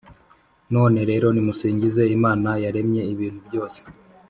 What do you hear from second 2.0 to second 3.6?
Imana yaremye ibintu